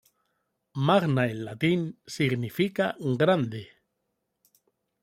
Magna 0.87 1.27
en 1.31 1.43
latín 1.45 1.79
significa 2.07 2.95
"grande". 3.21 3.63